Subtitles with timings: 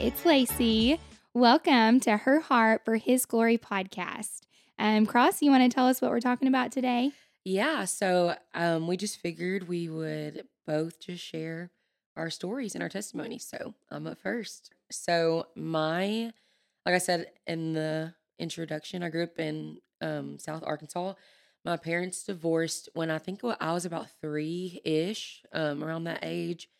[0.00, 0.98] it's Lacey.
[1.34, 4.40] Welcome to Her Heart for His Glory podcast.
[4.78, 7.12] Um, Cross, you want to tell us what we're talking about today?
[7.44, 11.70] Yeah, so um, we just figured we would both just share
[12.16, 13.46] our stories and our testimonies.
[13.46, 14.72] So I'm up first.
[14.90, 16.32] So my,
[16.86, 21.12] like I said in the introduction, I grew up in um, South Arkansas.
[21.62, 26.70] My parents divorced when I think I was about three ish, um, around that age.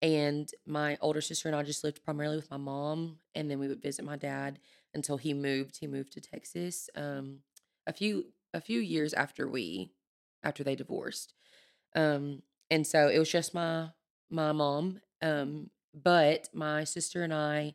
[0.00, 3.66] And my older sister and I just lived primarily with my mom, and then we
[3.68, 4.60] would visit my dad
[4.94, 5.78] until he moved.
[5.78, 7.38] He moved to Texas um,
[7.86, 9.92] a few a few years after we
[10.44, 11.34] after they divorced.
[11.96, 13.88] Um, and so it was just my
[14.30, 15.00] my mom.
[15.22, 17.74] Um, but my sister and I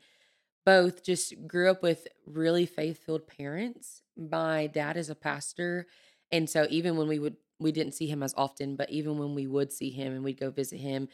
[0.66, 4.02] both just grew up with really faith filled parents.
[4.18, 5.88] My dad is a pastor,
[6.32, 9.36] and so even when we would we didn't see him as often, but even when
[9.36, 11.08] we would see him and we'd go visit him,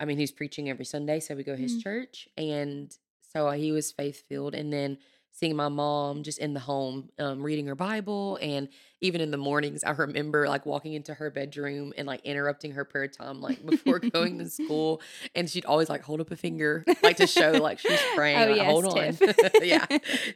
[0.00, 1.82] I mean, he's preaching every Sunday, so we go to his Mm.
[1.82, 2.96] church, and
[3.32, 4.54] so he was faith filled.
[4.54, 4.98] And then
[5.32, 8.68] seeing my mom just in the home, um, reading her Bible, and
[9.00, 12.84] even in the mornings, I remember like walking into her bedroom and like interrupting her
[12.84, 15.00] prayer time, like before going to school,
[15.34, 18.42] and she'd always like hold up a finger, like to show like she's praying.
[18.42, 19.18] Oh, like, yes, hold on,
[19.62, 19.86] yeah.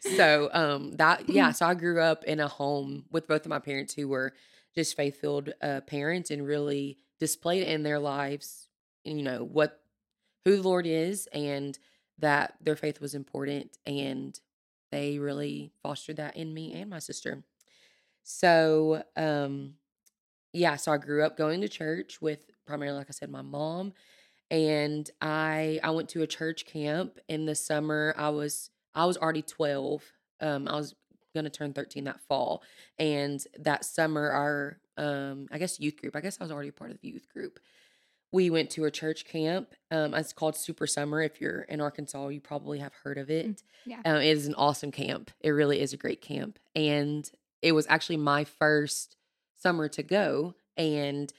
[0.00, 3.58] So um, that yeah, so I grew up in a home with both of my
[3.58, 4.32] parents who were
[4.74, 8.63] just faith filled uh, parents and really displayed in their lives
[9.04, 9.80] you know what
[10.44, 11.78] who the lord is and
[12.18, 14.40] that their faith was important and
[14.92, 17.42] they really fostered that in me and my sister.
[18.22, 19.74] So um
[20.52, 23.92] yeah so i grew up going to church with primarily like i said my mom
[24.50, 28.14] and i i went to a church camp in the summer.
[28.16, 30.02] I was i was already 12
[30.40, 30.94] um i was
[31.34, 32.62] gonna turn 13 that fall
[32.98, 36.92] and that summer our um i guess youth group i guess i was already part
[36.92, 37.58] of the youth group
[38.34, 39.74] we went to a church camp.
[39.92, 41.22] Um, it's called Super Summer.
[41.22, 43.62] If you're in Arkansas, you probably have heard of it.
[43.86, 44.00] yeah.
[44.04, 45.30] Um, it is an awesome camp.
[45.40, 46.58] It really is a great camp.
[46.74, 47.30] And
[47.62, 49.14] it was actually my first
[49.56, 50.56] summer to go.
[50.76, 51.32] And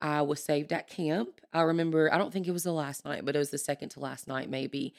[0.00, 1.42] I was saved at camp.
[1.52, 3.90] I remember, I don't think it was the last night, but it was the second
[3.90, 4.94] to last night, maybe.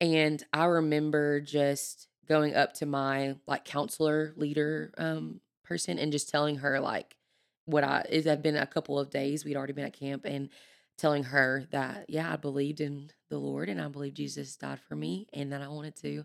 [0.00, 6.28] And I remember just going up to my like counselor leader um, person and just
[6.28, 7.16] telling her like
[7.64, 9.44] what I it had been a couple of days.
[9.44, 10.50] We'd already been at camp and
[10.96, 14.94] telling her that yeah, I believed in the Lord and I believe Jesus died for
[14.94, 16.24] me and that I wanted to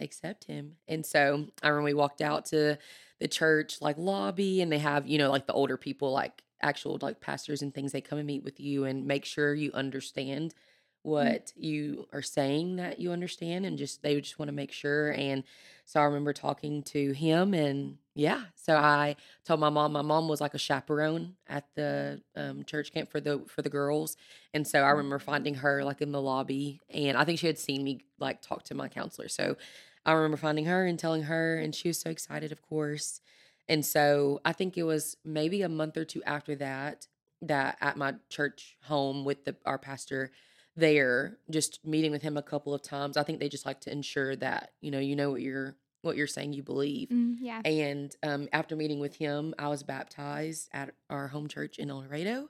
[0.00, 0.76] accept him.
[0.86, 2.78] And so I remember we walked out to
[3.20, 6.98] the church like lobby and they have, you know, like the older people like actual
[7.00, 10.54] like pastors and things they come and meet with you and make sure you understand
[11.02, 15.10] what you are saying that you understand and just they just want to make sure
[15.12, 15.44] and
[15.84, 20.28] so I remember talking to him and yeah so I told my mom my mom
[20.28, 24.16] was like a chaperone at the um, church camp for the for the girls
[24.52, 27.58] and so I remember finding her like in the lobby and I think she had
[27.58, 29.56] seen me like talk to my counselor so
[30.04, 33.20] I remember finding her and telling her and she was so excited of course
[33.68, 37.06] and so I think it was maybe a month or two after that
[37.42, 40.32] that at my church home with the our pastor
[40.78, 43.90] there just meeting with him a couple of times i think they just like to
[43.90, 47.08] ensure that you know you know what you're what you're saying you believe.
[47.08, 47.60] Mm, yeah.
[47.64, 52.02] and um, after meeting with him i was baptized at our home church in El
[52.02, 52.48] Dorado.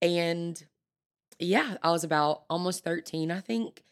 [0.00, 0.62] And
[1.38, 3.82] yeah i was about almost 13 i think.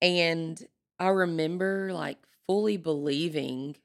[0.00, 0.64] And
[0.98, 3.76] i remember like fully believing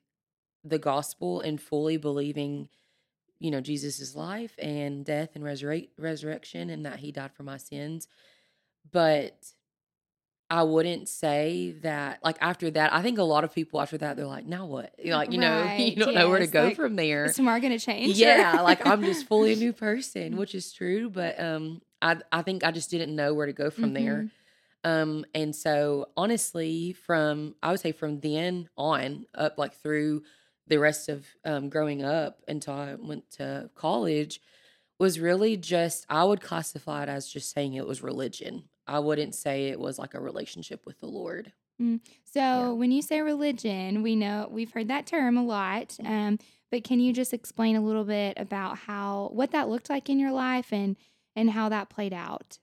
[0.64, 2.70] the gospel and fully believing
[3.40, 7.58] you know jesus's life and death and resurrect resurrection and that he died for my
[7.58, 8.08] sins
[8.92, 9.54] but
[10.54, 14.16] I wouldn't say that like after that, I think a lot of people after that
[14.16, 14.94] they're like, now what?
[15.00, 17.26] You know, like, you know, you don't know where to go like, from there.
[17.26, 18.18] Is tomorrow going to change?
[18.18, 22.44] Yeah, like I'm just fully a new person, which is true, but um I I
[22.44, 24.30] think I just didn't know where to go from there.
[24.86, 24.90] Mm-hmm.
[24.92, 30.22] Um and so honestly from I would say from then on up like through
[30.68, 34.40] the rest of um growing up until I went to college
[35.00, 38.66] was really just I would classify it as just saying it was religion.
[38.88, 41.54] I wouldn't say it was like a relationship with the Lord.
[42.26, 45.98] So when you say religion, we know we've heard that term a lot.
[46.04, 46.40] Um,
[46.72, 50.20] but can you just explain a little bit about how what that looked like in
[50.20, 50.98] your life and
[51.36, 52.60] and how that played out?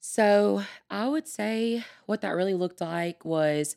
[0.00, 3.76] So I would say what that really looked like was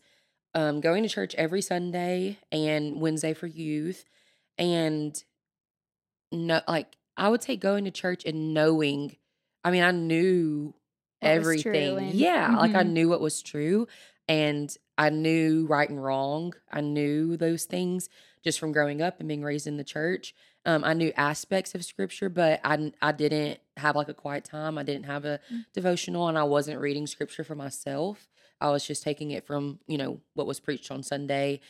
[0.53, 4.05] um, going to church every Sunday and Wednesday for youth,
[4.57, 5.21] and
[6.31, 9.15] no, like I would say going to church and knowing.
[9.63, 10.80] I mean, I knew What was true
[11.21, 11.97] everything.
[11.97, 12.91] and- yeah, like I Mhm.
[12.91, 13.87] knew what was true,
[14.27, 16.53] and I knew right and wrong.
[16.71, 18.09] I knew those things
[18.43, 20.33] just from growing up and being raised in the church.
[20.65, 24.77] Um, I knew aspects of scripture, but I I didn't have like a quiet time.
[24.77, 25.65] I didn't have a Mm.
[25.73, 28.27] devotional, and I wasn't reading scripture for myself.
[28.59, 31.61] I was just taking it from, you know, what was preached on Sunday.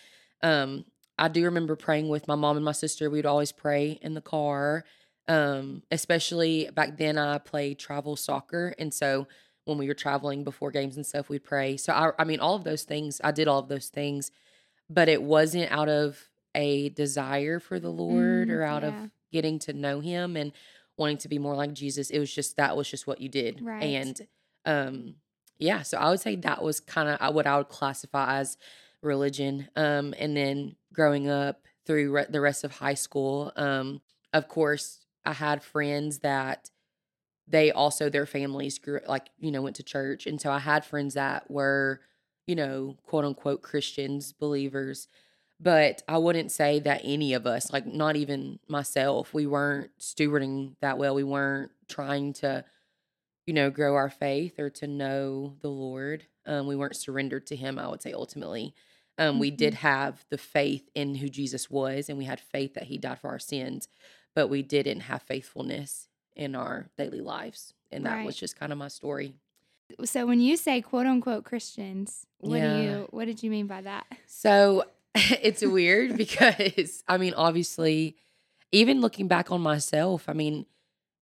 [0.44, 0.86] Um,
[1.18, 3.10] I do remember praying with my mom and my sister.
[3.10, 4.84] We would always pray in the car.
[5.32, 8.74] Um, especially back then I played travel soccer.
[8.78, 9.28] And so
[9.66, 11.78] when we were traveling before games and stuff, we'd pray.
[11.78, 14.32] So I I mean all of those things, I did all of those things,
[14.90, 16.20] but it wasn't out of
[16.54, 18.90] a desire for the Lord Mm, or out yeah.
[19.04, 20.52] of getting to know him and
[20.98, 22.10] wanting to be more like Jesus.
[22.10, 23.62] It was just that was just what you did.
[23.62, 23.84] Right.
[23.84, 24.22] And
[24.66, 25.16] um
[25.60, 28.58] yeah, so I would say that was kind of what I would classify as
[29.02, 29.70] religion.
[29.76, 34.02] Um and then growing up through re- the rest of high school, um
[34.34, 36.70] of course, I had friends that
[37.52, 40.86] they also their families grew like you know went to church and so i had
[40.86, 42.00] friends that were
[42.48, 45.08] you know quote unquote christians believers
[45.60, 50.76] but i wouldn't say that any of us like not even myself we weren't stewarding
[50.82, 52.64] that well we weren't trying to
[53.46, 57.56] you know grow our faith or to know the lord um, we weren't surrendered to
[57.56, 58.74] him i would say ultimately
[59.18, 62.84] um, we did have the faith in who jesus was and we had faith that
[62.84, 63.88] he died for our sins
[64.36, 67.74] but we didn't have faithfulness in our daily lives.
[67.92, 69.34] And that was just kind of my story.
[70.06, 72.74] So when you say quote unquote Christians, what Yeah.
[72.78, 74.06] do you what did you mean by that?
[74.26, 74.86] So
[75.16, 78.16] it's weird because, I mean, obviously,
[78.72, 80.66] even looking back on myself, I mean,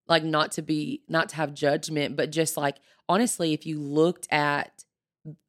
[0.08, 2.78] like not to be, not to have judgment, but just like,
[3.08, 4.84] honestly, if you looked at,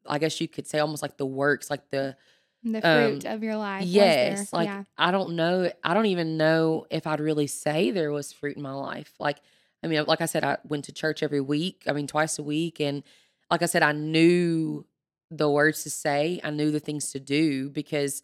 [0.06, 2.16] I guess you could say almost like the works, like the,
[2.62, 3.84] The fruit Um, of your life.
[3.86, 4.84] yes, like yeah.
[4.98, 8.62] I don't know, I don't even know if I'd really say there was fruit in
[8.62, 9.14] my life.
[9.18, 9.38] Like,
[9.82, 12.42] I mean, like I said, I went to church every week, I mean, twice a
[12.42, 12.80] week.
[12.80, 13.02] And
[13.50, 14.84] like I said, I knew
[15.30, 18.22] the words to say, I knew the things to do because,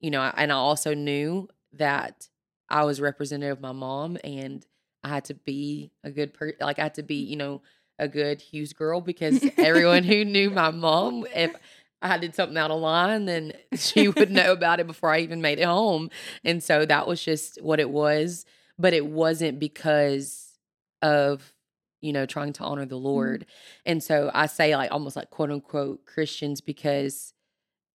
[0.00, 2.28] you know, and I also knew that
[2.68, 4.66] I was representative of my mom and
[5.04, 6.56] I had to be a good person.
[6.60, 7.62] Like, I had to be, you know,
[8.00, 11.54] a good Hughes girl because everyone who knew my mom, if
[12.02, 15.40] I did something out of line, then she would know about it before I even
[15.40, 16.10] made it home.
[16.44, 18.44] And so that was just what it was.
[18.78, 20.58] But it wasn't because
[21.00, 21.54] of,
[22.02, 23.04] you know, trying to honor the mm-hmm.
[23.04, 23.46] Lord.
[23.86, 27.32] And so I say like almost like quote unquote Christians because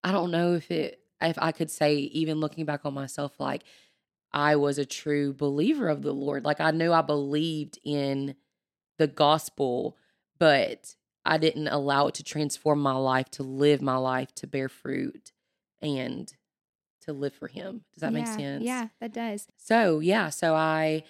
[0.04, 3.64] I don't know if it if I could say even looking back on myself like
[4.34, 6.46] I was a true believer of the Lord.
[6.46, 8.36] Like I knew I believed in
[8.98, 9.98] the gospel,
[10.40, 10.96] but
[11.26, 15.32] I didn't allow it to transform my life, to live my life, to bear fruit
[15.82, 16.32] and
[17.02, 17.84] to live for him.
[17.94, 18.64] Does that make sense?
[18.64, 19.48] Yeah, that does.
[19.58, 21.04] So yeah, so I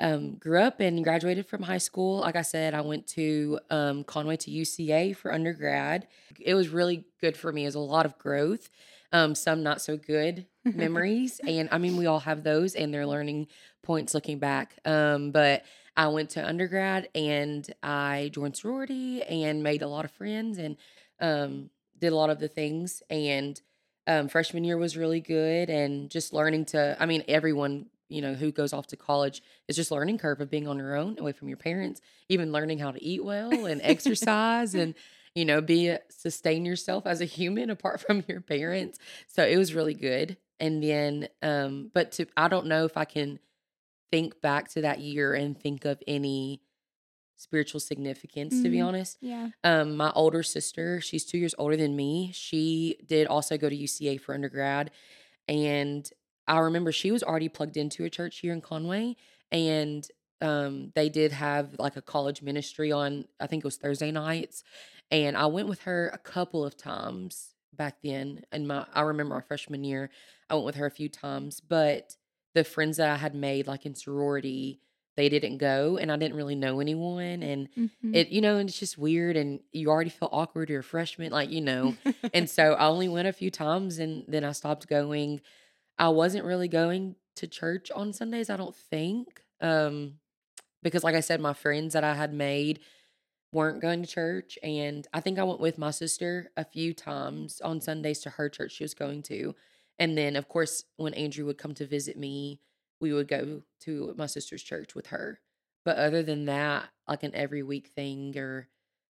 [0.00, 2.20] um, grew up and graduated from high school.
[2.20, 6.08] Like I said, I went to um, Conway to UCA for undergrad.
[6.40, 7.62] It was really good for me.
[7.62, 8.70] It was a lot of growth,
[9.12, 13.06] um, some not so good memories, and I mean we all have those and they're
[13.06, 13.48] learning
[13.82, 14.76] points looking back.
[14.84, 15.64] Um, but
[15.96, 20.76] I went to undergrad and I joined sorority and made a lot of friends and
[21.20, 23.60] um, did a lot of the things and
[24.06, 28.34] um, freshman year was really good and just learning to i mean everyone you know
[28.34, 31.32] who goes off to college is just learning curve of being on your own away
[31.32, 34.94] from your parents even learning how to eat well and exercise and
[35.34, 38.98] you know be a, sustain yourself as a human apart from your parents.
[39.26, 43.04] So it was really good and then um but to i don't know if i
[43.04, 43.38] can
[44.10, 46.60] think back to that year and think of any
[47.36, 48.86] spiritual significance to be Mhm.
[48.86, 49.50] honest Yeah.
[49.64, 52.30] um, my older sister, she's two years older than me.
[52.32, 54.90] She did also go to UCA for undergrad.
[55.48, 56.08] And
[56.46, 59.16] I remember she was already plugged into a church here in Conway.
[59.50, 60.06] And
[60.40, 64.62] um, they did have like a college ministry on, I think it was Thursday nights.
[65.10, 68.44] And I went with her a couple of times back then.
[68.52, 70.10] And my, I remember our freshman year,
[70.48, 71.60] I went with her a few times.
[71.60, 72.16] But
[72.54, 74.80] the friends that I had made, like in sorority,
[75.16, 75.96] they didn't go.
[75.96, 77.42] And I didn't really know anyone.
[77.42, 78.14] And Mhm.
[78.14, 81.32] it you know and it's just weird and you already feel awkward you're a freshman
[81.32, 81.94] like you know
[82.34, 85.40] and so i only went a few times and then i stopped going
[85.98, 90.14] i wasn't really going to church on sundays i don't think um
[90.82, 92.78] because like i said my friends that i had made
[93.52, 97.60] weren't going to church and i think i went with my sister a few times
[97.62, 99.54] on sundays to her church she was going to
[99.98, 102.60] and then of course when andrew would come to visit me
[103.00, 105.40] we would go to my sister's church with her
[105.84, 108.68] but other than that, like an every week thing or,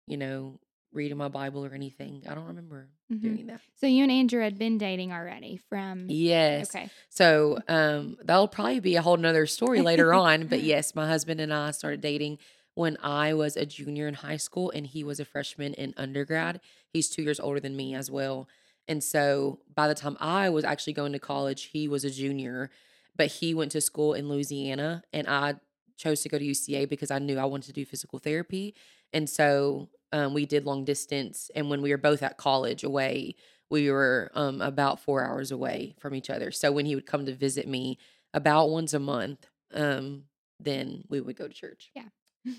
[0.07, 0.57] you know,
[0.93, 3.21] reading my Bible or anything, I don't remember Mhm.
[3.21, 3.59] doing that.
[3.75, 6.73] So you and Andrew had been dating already from Yes.
[6.73, 6.89] Okay.
[7.09, 10.47] So um that'll probably be a whole nother story later on.
[10.47, 12.37] But yes, my husband and I started dating
[12.75, 16.61] when I was a junior in high school and he was a freshman in undergrad.
[16.93, 18.47] He's two years older than me as well.
[18.87, 22.69] And so by the time I was actually going to college, he was a junior,
[23.15, 25.55] but he went to school in Louisiana and I
[25.97, 28.75] chose to go to UCA because I knew I wanted to do physical therapy.
[29.13, 31.51] And so um, we did long distance.
[31.55, 33.35] And when we were both at college away,
[33.69, 36.51] we were um, about four hours away from each other.
[36.51, 37.99] So when he would come to visit me
[38.33, 40.23] about once a month, um,
[40.59, 41.91] then we would go to church.
[41.95, 42.09] Yeah.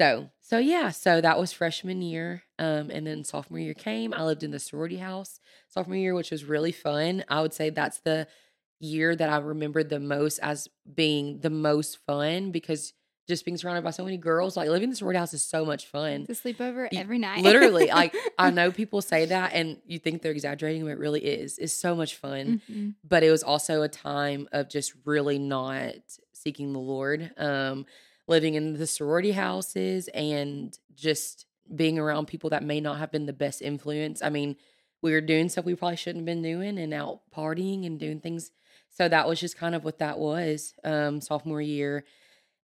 [0.00, 4.12] so so yeah, so that was freshman year, um, and then sophomore year came.
[4.12, 5.38] I lived in the sorority house
[5.68, 7.24] sophomore year, which was really fun.
[7.28, 8.26] I would say that's the
[8.80, 12.94] year that I remembered the most as being the most fun because
[13.28, 14.56] just being surrounded by so many girls.
[14.56, 16.26] Like living in the sorority house is so much fun.
[16.26, 17.44] To sleep over every night.
[17.44, 21.20] Literally, like I know people say that and you think they're exaggerating, but it really
[21.20, 21.58] is.
[21.58, 22.60] It's so much fun.
[22.68, 22.94] Mhm.
[23.08, 25.94] But it was also a time of just really not
[26.32, 27.30] seeking the Lord.
[27.36, 27.86] Um,
[28.30, 33.26] living in the sorority houses and just being around people that may not have been
[33.26, 34.22] the best influence.
[34.22, 34.56] I mean,
[35.02, 38.20] we were doing stuff we probably shouldn't have been doing and out partying and doing
[38.20, 38.52] things.
[38.88, 42.04] So that was just kind of what that was um, sophomore year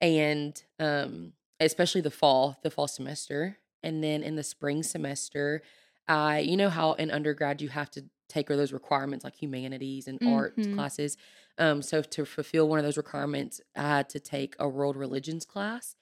[0.01, 5.63] and um, especially the fall, the fall semester, and then in the spring semester,
[6.09, 10.19] I, you know how in undergrad you have to take those requirements like humanities and
[10.27, 10.75] art Mhm.
[10.75, 11.17] classes.
[11.59, 15.45] Um, so to fulfill one of those requirements, I had to take a world religions
[15.45, 15.97] class.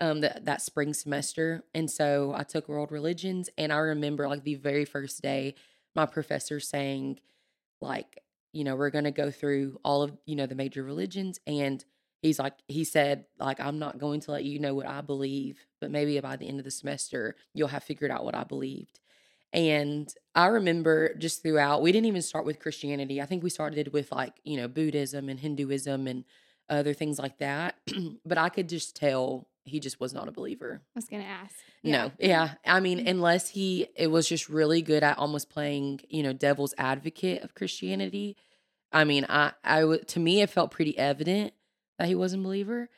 [0.00, 4.42] Um, that that spring semester, and so I took world religions, and I remember like
[4.42, 5.54] the very first day,
[5.94, 7.20] my professor saying,
[7.80, 8.20] like,
[8.52, 11.84] you know, we're gonna go through all of you know the major religions, and
[12.24, 15.66] he's like he said like i'm not going to let you know what i believe
[15.80, 18.98] but maybe by the end of the semester you'll have figured out what i believed
[19.54, 23.92] and i remember just throughout we didn't even start with christianity i think we started
[23.92, 26.24] with like you know buddhism and hinduism and
[26.68, 27.76] other things like that
[28.26, 31.54] but i could just tell he just was not a believer I was gonna ask.
[31.82, 32.54] no, yeah.
[32.66, 33.08] I mean, Mhm.
[33.08, 37.54] unless he it was just really good at almost playing, you know, devil's advocate of
[37.54, 38.36] Christianity.
[38.92, 41.54] I mean, I I to me it felt pretty evident
[41.98, 42.90] that he wasn't a believer.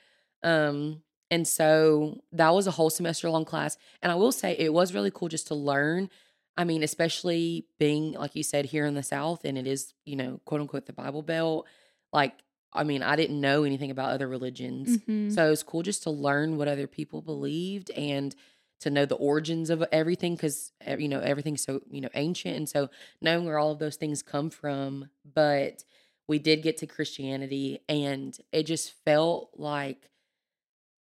[0.42, 3.76] Um and so that was a whole semester long class.
[4.02, 6.10] And I will say it was really cool just to learn.
[6.56, 10.16] I mean, especially being like you said here in the South and it is, you
[10.16, 11.66] know, quote unquote the Bible Belt.
[12.12, 12.34] Like,
[12.72, 14.98] I mean, I didn't know anything about other religions.
[14.98, 15.32] Mhm.
[15.34, 18.34] So it was cool just to learn what other people believed and
[18.80, 22.68] to know the origins of everything because you know everything's so you know ancient and
[22.68, 22.90] so
[23.22, 25.82] knowing where all of those things come from but
[26.28, 30.10] we did get to christianity and it just felt like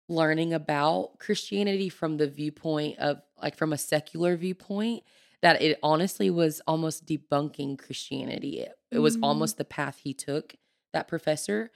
[0.07, 5.03] learning about christianity from the viewpoint of like from a secular viewpoint
[5.45, 9.23] that it honestly was almost debunking christianity it, it was Mm.
[9.23, 10.55] almost the path he took
[10.93, 11.71] that professor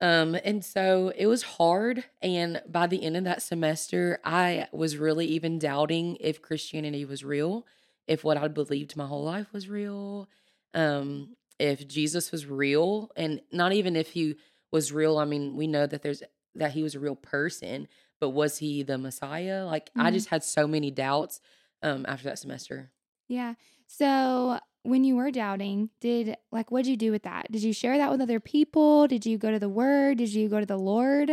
[0.00, 2.04] um, and so it was hard.
[2.22, 7.24] And by the end of that semester, I was really even doubting if Christianity was
[7.24, 7.66] real,
[8.06, 10.28] if what I believed my whole life was real,
[10.74, 14.36] um, if Jesus was real, and not even if he
[14.70, 15.18] was real.
[15.18, 16.22] I mean, we know that there's
[16.54, 17.88] that he was a real person,
[18.20, 19.64] but was he the Messiah?
[19.66, 20.12] Like, I Mhm.
[20.12, 21.40] just had so many doubts
[21.82, 22.90] um, after that semester.
[23.28, 23.54] Yeah.
[23.86, 27.50] So when you were doubting, did like what did you do with that?
[27.50, 29.06] Did you share that with other people?
[29.06, 30.18] Did you go to the Word?
[30.18, 31.30] Did you go to the Lord?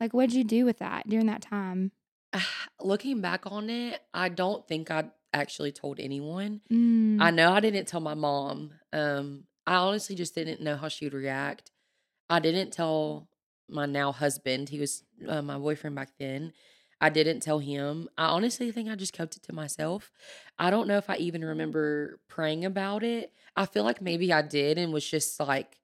[0.00, 1.92] Like what did you do with that during that time?
[2.80, 6.60] Looking back on it, I don't think I actually told anyone.
[6.70, 7.20] Mm.
[7.20, 8.72] I know I didn't tell my mom.
[8.92, 11.70] Um, I honestly just didn't know how she would react.
[12.30, 13.28] I didn't tell
[13.68, 14.68] my now husband.
[14.68, 16.52] He was uh, my boyfriend back then.
[17.00, 18.08] I didn't tell him.
[18.18, 20.10] I honestly think I just kept it to myself.
[20.58, 23.32] I don't know if I even remember praying about it.
[23.56, 25.78] I feel like maybe I did and was just like,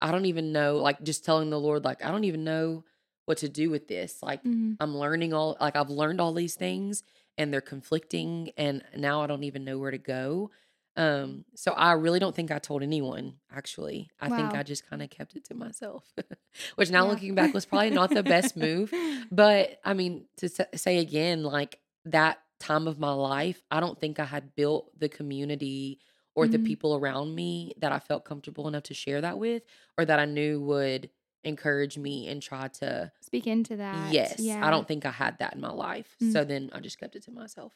[0.00, 2.84] I don't even know, like just telling the Lord, like, I don't even know
[3.26, 4.22] what to do with this.
[4.22, 4.76] Like, Mhm.
[4.80, 7.02] I'm learning all, like, I've learned all these things
[7.38, 10.50] and they're conflicting and now I don't even know where to go.
[10.96, 14.10] Um, so I really don't think I told anyone actually.
[14.20, 16.04] I think I just kind of kept it to myself,
[16.76, 17.10] which now Yeah.
[17.10, 18.92] looking back was probably not the best move.
[19.32, 23.98] But I mean, to sa- say again, like that time of my life, I don't
[23.98, 25.98] think I had built the community
[26.36, 26.66] or the Mhm.
[26.66, 29.62] people around me that I felt comfortable enough to share that with
[29.98, 31.10] or that I knew would
[31.42, 34.10] encourage me and try to Speak into that.
[34.14, 34.66] yes Yeah.
[34.66, 36.32] i don't think i had that in my life Mm.
[36.32, 37.74] so then i just kept it to myself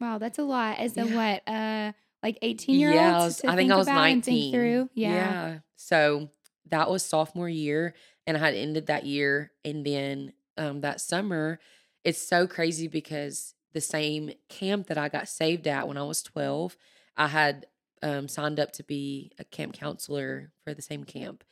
[0.00, 0.78] Wow, that's a lot.
[0.78, 1.14] As a Yeah.
[1.16, 1.42] what?
[1.48, 4.90] Uh like 18 year yeah I, was, I think think i was 19 think through.
[4.94, 5.12] Yeah.
[5.12, 5.58] yeah.
[5.76, 6.30] so
[6.70, 7.94] that was sophomore year
[8.26, 11.58] and i had ended that year and then um that summer
[12.04, 16.22] it's so crazy because the same camp that i got saved at when i was
[16.22, 16.76] 12
[17.16, 17.66] i had
[18.02, 21.44] um signed up to be a camp counselor for the same camp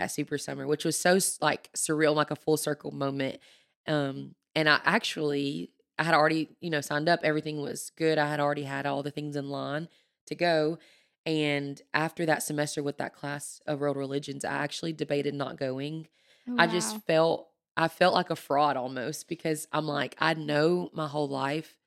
[0.00, 3.38] at super summer which was so like surreal like a full circle moment
[3.86, 8.28] um and i actually i had already you know signed up everything was good i
[8.28, 9.88] had already had all the things in line
[10.26, 10.78] to go
[11.24, 16.06] and after that semester with that class of world religions i actually debated not going
[16.46, 20.90] Oh, i just felt I felt like a fraud almost because I'm like, I know
[20.92, 21.78] my whole life,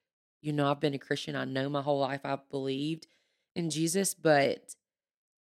[0.41, 1.35] you know, I've been a Christian.
[1.35, 3.05] I know my whole life I've believed
[3.55, 4.75] in Jesus, but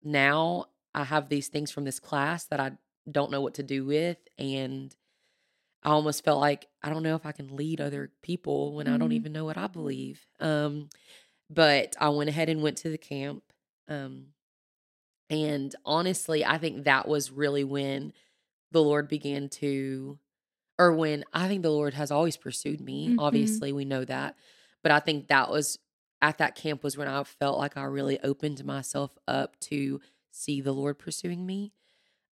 [0.02, 2.72] now I have these things from this class that I
[3.10, 4.18] don't know what to do with.
[4.38, 4.94] And
[5.82, 8.98] I almost felt like I don't know if I can lead other people when I
[8.98, 9.12] don't Mhm.
[9.12, 10.26] even know what I believe.
[10.40, 10.88] Um,
[11.50, 13.44] but I went ahead and went to the camp.
[13.88, 14.28] Um,
[15.30, 18.12] and honestly, I think that was really when
[18.72, 20.18] the Lord began to,
[20.78, 23.12] or when I think the Lord has always pursued me.
[23.12, 23.18] Mhm.
[23.18, 24.36] Obviously, we know that.
[24.82, 25.78] But I think that was
[26.22, 30.00] at that camp was when I felt like I really opened myself up to
[30.32, 31.72] see the Lord pursuing me.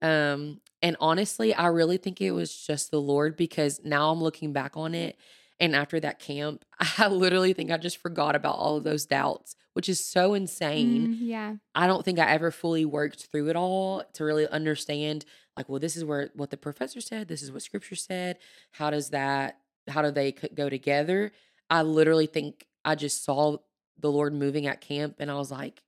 [0.02, 4.54] Um, and honestly, I really think it was just the Lord because now I'm looking
[4.54, 5.18] back on it.
[5.60, 6.66] And after that camp,
[6.98, 11.08] I literally think I just forgot about all of those doubts, which is so insane.
[11.08, 11.56] Mm, yeah.
[11.74, 15.80] I don't think I ever fully worked through it all to really understand, like, well,
[15.80, 18.38] this is where what the professor said, this is what scripture said.
[18.72, 21.32] How does that, how do they go together?
[21.70, 23.58] I literally think I just saw
[23.98, 25.82] the Lord moving at camp and I was like,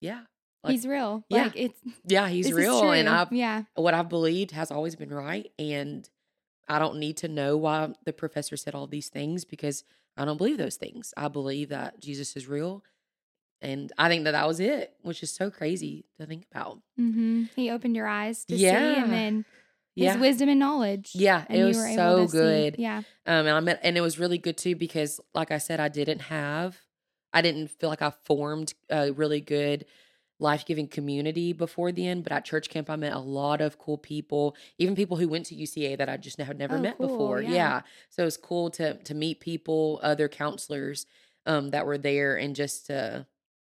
[0.00, 0.20] yeah,
[0.62, 1.24] like, He's real.
[1.28, 1.44] yeah.
[1.44, 2.90] Like it's yeah, he's real.
[2.90, 3.08] And.
[3.08, 3.62] I've, yeah.
[3.74, 5.50] what I've believed has always been right.
[5.58, 6.08] And
[6.68, 9.84] I don't need to know why the professor said all these things because
[10.16, 11.14] I don't believe those things.
[11.16, 12.84] I believe that Jesus is real.
[13.60, 16.80] And I think that that was it, which is so crazy to think about.
[16.96, 19.04] hmm He opened your eyes to see, Yeah.
[19.04, 19.44] and
[19.96, 20.16] his Yeah.
[20.16, 21.10] wisdom and knowledge.
[21.14, 22.38] Yeah, and it was so to see.
[22.38, 22.76] good.
[22.78, 22.98] Yeah.
[23.26, 25.88] Um, and I met, and it was really good too because, like I said, I
[25.88, 26.80] didn't have,
[27.32, 29.86] I didn't feel like I formed a really good
[30.40, 32.22] life giving community before the end.
[32.22, 35.46] But at church camp, I met a lot of cool people, even people who went
[35.46, 37.42] to UCA that I just had never Oh, met cool, before.
[37.42, 37.50] yeah.
[37.52, 37.82] Yeah.
[38.10, 41.06] so it was cool to to meet people, other counselors,
[41.46, 43.26] um, that were there, and just to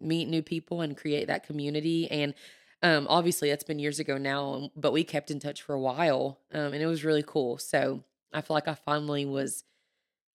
[0.00, 2.10] meet new people and create that community.
[2.10, 2.34] And
[2.82, 5.80] um, obviously, that's been years ago now, um, but we kept in touch for a
[5.80, 7.58] while, um, and it was really cool.
[7.58, 9.64] So I feel like I finally was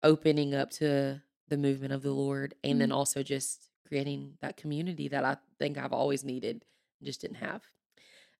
[0.03, 2.95] opening up to the movement of the Lord, and then Mm.
[2.95, 6.63] also just creating that community that I think I've always needed,
[7.03, 7.61] just didn't have.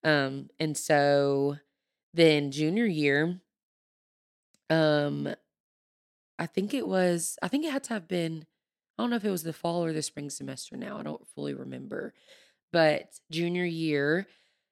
[0.02, 1.58] Um, and so
[2.14, 3.42] then junior year,
[4.70, 5.28] um,
[6.40, 8.46] I think it was, I think it had to have been,
[8.98, 10.98] I don't know if it was the fall or the spring semester now.
[10.98, 12.14] I don't fully remember.
[12.72, 14.28] But junior year,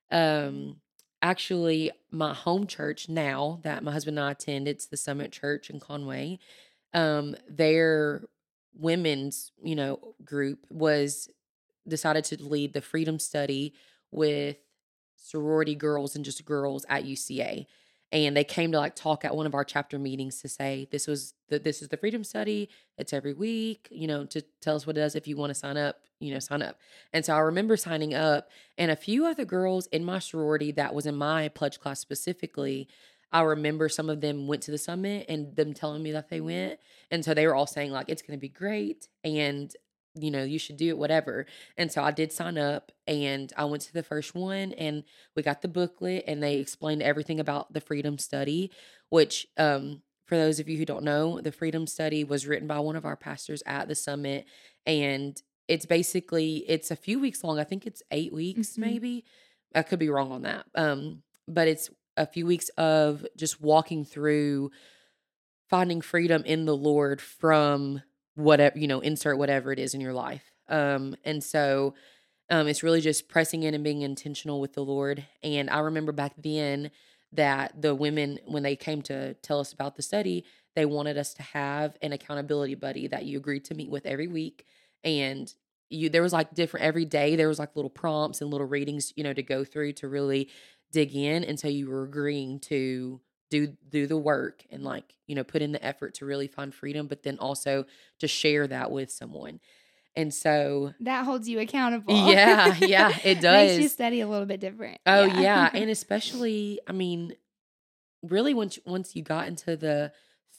[0.09, 0.77] um,
[1.21, 5.69] actually, my home church now that my husband and I attend, it's the Summit Church
[5.69, 6.39] in Conway.
[6.93, 8.21] Um, their
[8.73, 11.29] women's, you know, group was
[11.87, 13.73] decided to lead the freedom study
[14.11, 14.57] with
[15.15, 17.65] sorority girls and just girls at UCA.
[18.11, 21.05] And they came to like talk at one of our chapter meetings to say this
[21.05, 22.69] was the this is the freedom study.
[22.97, 25.15] It's every week, you know, to tell us what it does.
[25.15, 26.79] If you want to sign up, you know, sign up.
[27.13, 30.95] And so I remember signing up, and a few other girls in my sorority that
[30.95, 32.87] was in my pledge class specifically.
[33.31, 36.41] I remember some of them went to the summit and them telling me that they
[36.41, 36.79] went.
[37.11, 39.07] And so they were all saying, like, it's going to be great.
[39.23, 39.71] And,
[40.15, 41.45] you know, you should do it, whatever.
[41.77, 45.03] And so I did sign up and I went to the first one and
[45.35, 48.71] we got the booklet and they explained everything about the freedom study,
[49.09, 52.79] which, um, for those of you who don't know, the freedom study was written by
[52.79, 54.45] one of our pastors at the summit.
[54.85, 57.59] And it's basically, it's a few weeks long.
[57.59, 58.77] I think it's eight weeks, Mhm.
[58.77, 59.25] maybe.
[59.75, 60.65] I could be wrong on that.
[60.75, 61.89] Um, but it's
[62.19, 64.69] a few weeks of just walking through
[65.69, 68.01] finding freedom in the Lord from
[68.35, 70.51] whatever, you know, insert whatever it is in your life.
[70.67, 71.95] Um, and so
[72.49, 75.25] um, it's really just pressing in and being intentional with the Lord.
[75.43, 76.91] And I remember back then
[77.31, 80.43] that the women, when they came to tell us about the study,
[80.75, 84.27] they wanted us to have an accountability buddy that you agreed to meet with every
[84.27, 84.65] week.
[85.03, 85.51] And
[85.89, 89.13] you, there was like different every day, there was like little prompts and little readings,
[89.15, 90.49] you know, to go through to really
[90.91, 91.57] dig in.
[91.57, 95.71] So you were agreeing to do do the work and like you know put in
[95.71, 97.83] the effort to really find freedom but then also
[98.19, 99.59] to share that with someone
[100.15, 102.13] and so That holds you accountable.
[102.31, 103.71] Yeah, yeah, it does.
[103.71, 104.99] Makes you study a little bit different.
[105.07, 107.33] oh yeah and especially i mean
[108.21, 110.11] really once once you got into the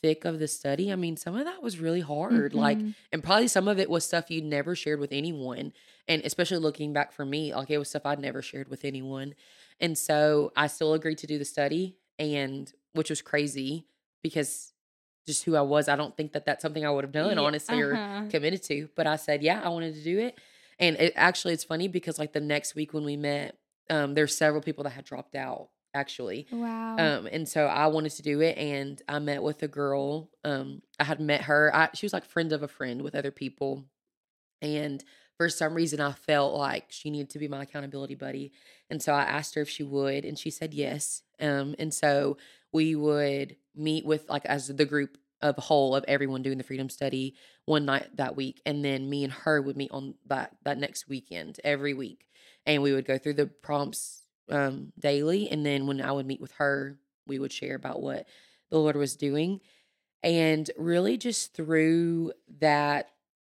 [0.03, 2.95] thick of the study i mean some of that was really hard like Mhm.
[3.13, 5.73] and probably some of it was stuff you never shared with anyone
[6.09, 9.35] and especially looking back for me like it was stuff i'd never shared with anyone
[9.81, 13.87] and so i still agreed to do the study and which was crazy
[14.23, 14.73] because
[15.27, 17.83] just who i was i don't think that that's something i would have done honestly
[17.83, 18.25] uh-huh.
[18.31, 20.39] committed to but i said yeah i wanted to do it
[20.79, 23.57] and it actually it's funny because like the next week when we met
[23.91, 26.97] um there's several people that had dropped out actually Wow.
[26.99, 30.31] um, and so I wanted to do it, and I met with a girl.
[30.45, 31.75] Um, I had met her.
[31.75, 33.85] I, she was like friend of a friend with other people,
[34.63, 35.03] and
[35.41, 38.53] for some reason, I felt like she needed to be my accountability buddy.
[38.91, 41.23] And so I asked her if she would, and she said yes.
[41.41, 42.37] Um, and so
[42.73, 46.91] we would meet with like as the group of whole of everyone doing the freedom
[46.91, 50.77] study one night that week and then me and her would meet on that that
[50.77, 52.27] next weekend every week
[52.67, 56.43] and we would go through the prompts um, daily and then when i would meet
[56.43, 58.27] with her we would share about what
[58.71, 59.61] the lord was doing
[60.23, 63.09] and really just through that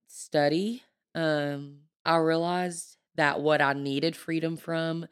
[0.05, 0.83] study
[1.15, 5.05] um, i realized that what i needed freedom from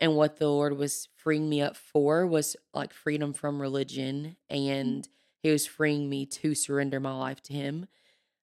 [0.00, 5.08] and what the lord was freeing me up for was like freedom from religion and
[5.42, 7.86] he was freeing me to surrender my life to him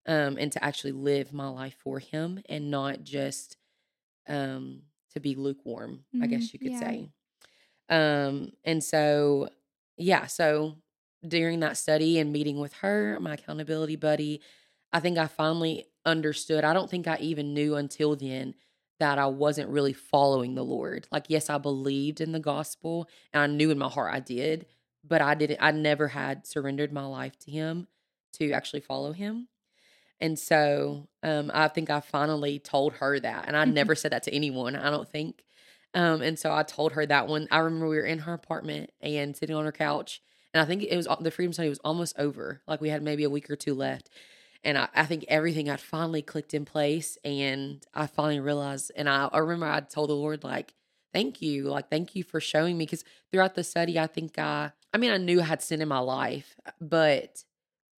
[0.07, 3.57] um, and to actually live my life for him and not just
[4.27, 6.77] um, to be lukewarm, I Mhm, guess you could yeah.
[6.77, 7.09] say.
[7.89, 9.49] Um, and so,
[9.97, 10.77] yeah, so
[11.27, 14.41] during that study and meeting with her, my accountability buddy,
[14.91, 16.63] I think I finally understood.
[16.63, 18.55] I don't think I even knew until then
[18.99, 21.07] that I wasn't really following the Lord.
[21.11, 24.65] Like, yes, I believed in the gospel and I knew in my heart I did,
[25.03, 27.87] but I didn't, I never had surrendered my life to Him
[28.33, 29.47] to actually follow Him.
[30.21, 33.45] And so um, I think I finally told her that.
[33.47, 35.43] And I never said that to anyone, I don't think.
[35.93, 37.47] Um, and so I told her that one.
[37.51, 40.21] I remember we were in her apartment and sitting on her couch.
[40.53, 42.61] And I think it was the Freedom Study was almost over.
[42.67, 44.09] Like we had maybe a week or two left.
[44.63, 47.17] And I, I think everything had finally clicked in place.
[47.23, 50.73] And I finally realized, and I, I remember I told the Lord, like,
[51.13, 51.65] thank you.
[51.65, 52.86] Like, thank you for showing me.
[52.86, 55.88] Because throughout the study, I think I, I mean, I knew I had sin in
[55.88, 57.43] my life, but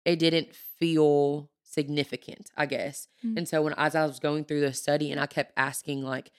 [0.06, 3.08] it didn't feel significant, I guess.
[3.26, 3.38] Mm.
[3.38, 6.32] And so when as I was going through the study and I kept asking like,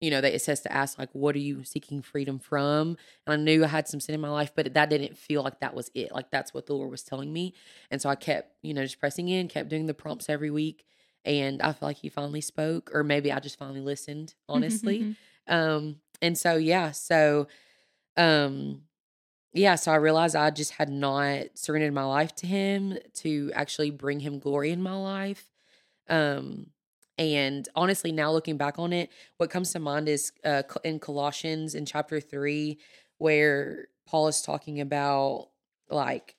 [0.00, 2.96] you know, that it says to ask like, what are you seeking freedom from?
[3.26, 5.60] And I knew I had some sin in my life, but that didn't feel like
[5.60, 6.12] that was it.
[6.12, 7.54] Like that's what the Lord was telling me.
[7.90, 10.84] And so I kept, you know, just pressing in, kept doing the prompts every week.
[11.24, 15.16] And I feel like he finally spoke, or maybe I just finally listened, honestly.
[15.48, 17.48] um, and so yeah, so
[18.16, 18.82] um
[19.54, 23.90] yeah, so I realized I just had not surrendered my life to him to actually
[23.90, 25.50] bring him glory in my life.
[26.08, 26.68] Um,
[27.18, 31.74] and honestly, now looking back on it, what comes to mind is uh, in Colossians
[31.74, 32.78] in chapter three,
[33.18, 35.48] where Paul is talking about
[35.90, 36.36] like,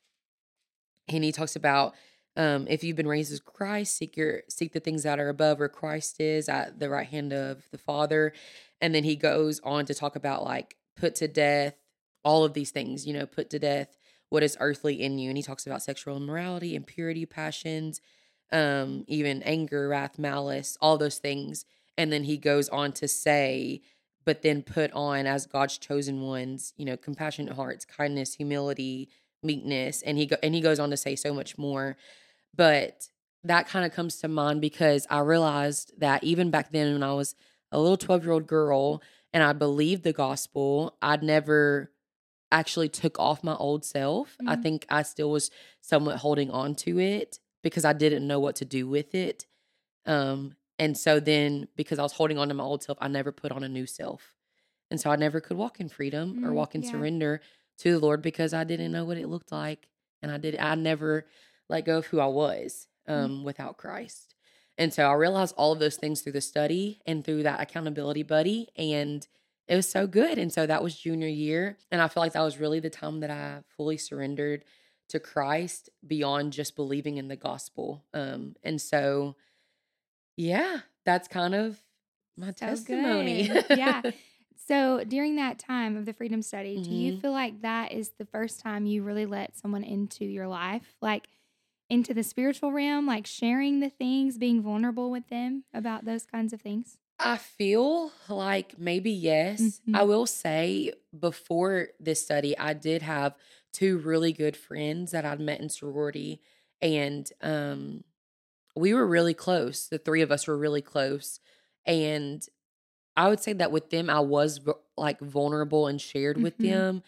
[1.07, 1.95] and he talks about
[2.37, 5.59] um, if you've been raised as Christ, seek your seek the things that are above
[5.59, 8.31] where Christ is at the right hand of the Father.
[8.79, 11.75] And then he goes on to talk about like put to death
[12.23, 13.97] all of these things, you know, put to death
[14.29, 15.29] what is earthly in you.
[15.29, 17.99] And he talks about sexual immorality, impurity, passions,
[18.51, 21.65] um, even anger, wrath, malice, all those things.
[21.97, 23.81] And then he goes on to say,
[24.25, 29.09] but then put on as God's chosen ones, you know, compassionate hearts, kindness, humility,
[29.43, 31.97] meekness, and he go- and he goes on to say so much more.
[32.55, 33.09] But
[33.43, 37.13] that kind of comes to mind because I realized that even back then when I
[37.13, 37.35] was
[37.71, 39.01] a little 12-year-old girl
[39.33, 41.91] and I believed the gospel, I'd never
[42.51, 44.35] actually took off my old self.
[44.47, 44.63] I Mhm.
[44.63, 48.65] think I still was somewhat holding on to it because I didn't know what to
[48.65, 49.45] do with it.
[50.05, 53.31] Um, and so then because I was holding on to my old self, I never
[53.31, 54.35] put on a new self.
[54.91, 56.83] And so I never could walk in freedom or Mm, walk in yeah.
[56.83, 57.41] surrender
[57.79, 59.89] to the Lord because I didn't know what it looked like.
[60.21, 61.27] And I did I never
[61.69, 64.35] let go of who I was um without Christ.
[64.77, 68.23] And so I realized all of those things through the study and through that accountability
[68.23, 68.69] buddy.
[68.77, 69.27] And
[69.67, 70.37] it was so good.
[70.37, 71.77] And so that was junior year.
[71.91, 74.63] And I feel like that was really the time that I fully surrendered
[75.09, 78.05] to Christ beyond just believing in the gospel.
[78.13, 79.35] Um, and so,
[80.37, 81.81] yeah, that's kind of
[82.37, 83.49] my So testimony.
[83.69, 84.03] Yeah.
[84.55, 87.21] So during that time of the freedom study, do you Mhm.
[87.21, 90.95] feel like that is the first time you really let someone into your life?
[91.01, 91.29] Like
[91.89, 96.53] into the spiritual realm, like sharing the things, being vulnerable with them about those kinds
[96.53, 96.97] of things?
[97.19, 99.81] I feel like maybe yes.
[99.93, 100.03] I Mhm.
[100.03, 103.35] will say before this study, I did have
[103.73, 106.41] two really good friends that I'd met in sorority,
[106.81, 108.03] and um,
[108.75, 109.87] we were really close.
[109.89, 111.39] The three of us were really close,
[111.85, 112.45] and
[113.15, 114.61] I would say that with them, I was
[114.97, 116.61] like vulnerable and shared with Mhm.
[116.61, 117.03] them.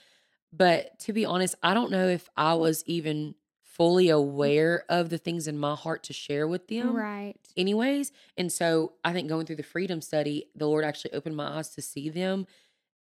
[0.53, 5.17] But to be honest, I don't know if I was even fully aware of the
[5.19, 7.55] things in my heart to share with them Right.
[7.57, 8.11] anyways.
[8.37, 11.69] And so I think going through the freedom study, the Lord actually opened my eyes
[11.71, 12.47] to see them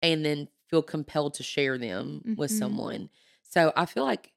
[0.02, 2.52] and then feel compelled to share them with Mhm.
[2.52, 3.10] someone.
[3.50, 4.32] So I feel like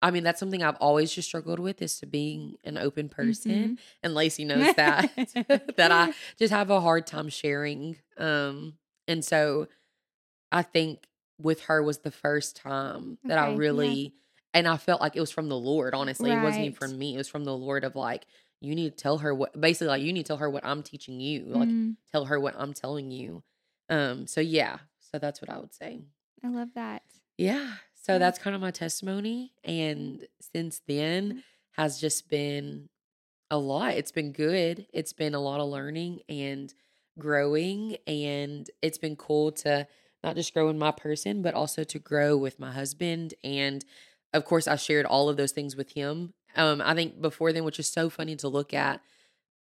[0.00, 3.76] I mean that's something I've always just struggled with is to being an open person.
[3.76, 3.78] Mhm.
[4.02, 5.10] And Lacey knows that
[5.76, 7.96] that I just have a hard time sharing.
[8.16, 9.68] Um and so
[10.50, 11.06] I think
[11.38, 13.58] with her was the first time that I Okay, yeah.
[13.58, 14.14] really
[14.54, 16.32] and I felt like it was from the Lord, honestly.
[16.32, 17.14] It wasn't even from me.
[17.14, 18.26] It was from the Lord of like,
[18.60, 20.82] you need to tell her what basically like you need to tell her what I'm
[20.82, 21.44] teaching you.
[21.46, 23.42] Like Mm, tell her what I'm telling you.
[23.88, 24.78] Um, so yeah.
[25.10, 26.02] So that's what I would say.
[26.44, 27.02] I love that.
[27.38, 27.74] Yeah.
[28.02, 29.52] So that's kind of my testimony.
[29.64, 31.38] And since then Mm-hmm.
[31.72, 32.88] has just been
[33.50, 33.94] a lot.
[33.94, 34.86] It's been good.
[34.92, 36.72] It's been a lot of learning and
[37.18, 37.96] growing.
[38.06, 39.86] And it's been cool to
[40.24, 43.34] not just grow in my person, but also to grow with my husband.
[43.44, 43.84] And
[44.34, 46.34] of course, I shared all of those things with him.
[46.56, 49.00] Um, I think before then, which is so funny to look at,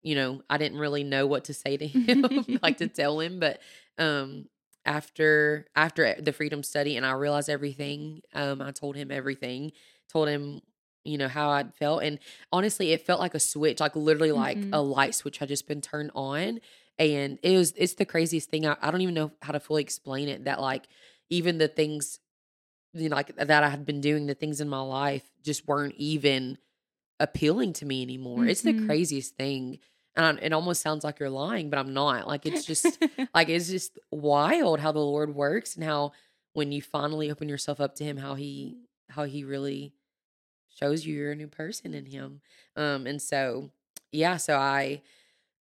[0.02, 2.26] you know, I didn't really know what to say to him,
[2.62, 3.60] like to tell him, but
[3.98, 4.46] um
[4.84, 9.72] after after the freedom study and I realized everything, um I told him everything,
[10.12, 10.60] told him,
[11.04, 12.18] you know, how I'd felt and
[12.52, 14.72] honestly, it felt like a switch, like literally like Mhm.
[14.72, 16.60] a light switch had just been turned on
[16.98, 18.66] and it was it's the craziest thing.
[18.66, 20.86] I, I don't even know how to fully explain it that like
[21.30, 22.18] even the things
[22.94, 25.94] you know, like that I had been doing, the things in my life just weren't
[25.96, 26.58] even
[27.20, 28.46] appealing to me anymore.
[28.46, 28.86] It's the Mhm.
[28.86, 29.78] craziest thing.
[30.16, 32.26] And it almost sounds like you're lying, but I'm not.
[32.26, 32.98] Like it's just
[33.34, 36.12] like it's just wild how the Lord works and how
[36.52, 38.76] when you finally open yourself up to him how he
[39.08, 39.94] how he really
[40.68, 42.40] shows you you're a new person in him.
[42.76, 43.70] Um and so
[44.10, 45.02] yeah, so I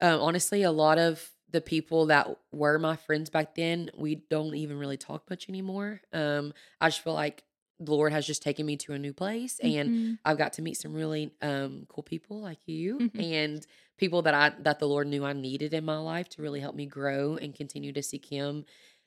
[0.02, 4.56] um honestly a lot of the people that were my friends back then, we don't
[4.56, 6.02] even really talk much anymore.
[6.14, 7.44] Um I just feel like
[7.80, 10.20] the Lord has just taken me to a new place and Mhm.
[10.24, 13.24] I've got to meet some really um cool people like you Mhm.
[13.34, 13.68] and
[14.02, 16.76] people that I that the Lord knew I needed in my life to really help
[16.76, 18.66] me grow and continue to seek him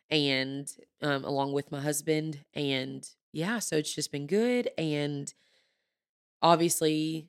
[0.08, 0.70] and
[1.02, 5.34] um along with my husband and yeah, so it's just been good and
[6.40, 7.28] obviously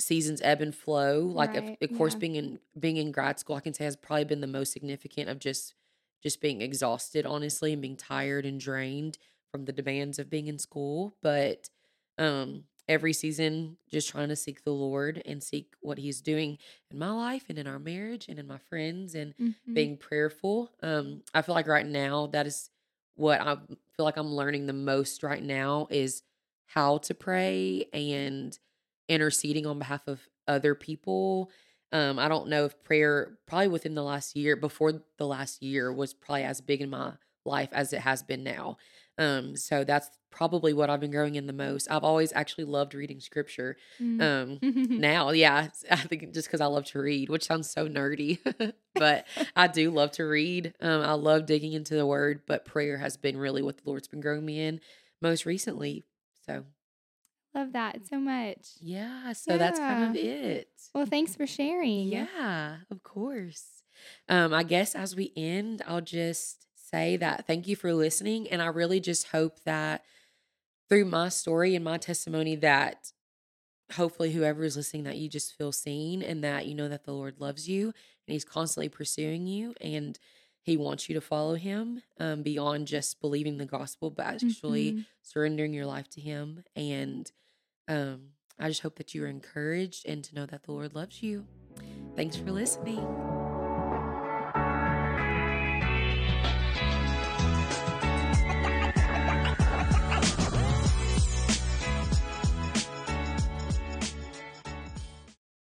[0.00, 1.20] seasons ebb and flow.
[1.20, 2.18] Like of, of course yeah.
[2.18, 5.28] being in being in grad school I can say has probably been the most significant
[5.28, 5.74] of just
[6.22, 9.18] just being exhausted honestly and being tired and drained
[9.52, 11.68] from the demands of being in school, but
[12.16, 16.58] um every season just trying to seek the Lord and seek what he's doing
[16.90, 19.54] in my life and in our marriage and in my friends and Mhm.
[19.74, 20.70] being prayerful.
[20.82, 22.70] Um I feel like right now that is
[23.16, 26.22] what I feel like I'm learning the most right now is
[26.66, 28.56] how to pray and
[29.08, 31.50] interceding on behalf of other people.
[31.92, 35.92] Um, I don't know if prayer probably within the last year, before the last year,
[35.92, 37.12] was probably as big in my
[37.44, 38.76] life as it has been now.
[39.18, 41.88] Um, so that's probably what I've been growing in the most.
[41.90, 43.78] I've always actually loved reading scripture.
[43.98, 44.20] Mm.
[44.20, 44.58] Um,
[45.00, 48.38] now, yeah, I think just because I love to read, which sounds so nerdy,
[48.94, 50.74] but I do love to read.
[50.78, 54.08] Um, I love digging into the word, but prayer has been really what the Lord's
[54.08, 54.80] been growing me in
[55.22, 56.04] most recently.
[56.44, 56.64] So
[57.54, 58.72] Love that so much.
[58.82, 60.68] yeah, so that's kind of it.
[60.94, 62.08] Well, thanks for sharing.
[62.08, 63.64] Yeah, of course.
[64.28, 68.48] Um, I guess as we end, I'll just say that thank you for listening.
[68.48, 70.04] And I really just hope that
[70.88, 73.12] through my story and my testimony that
[73.92, 77.12] hopefully whoever is listening that you just feel seen and that you know that the
[77.12, 80.18] Lord loves you and he's constantly pursuing you and
[80.62, 85.04] he wants you to follow him um, beyond just believing the gospel, but actually Mhm.
[85.22, 86.64] surrendering your life to him.
[86.74, 87.30] And
[87.86, 91.22] um, I just hope that you are encouraged and to know that the Lord loves
[91.22, 91.46] you.
[92.16, 93.45] Thanks for listening.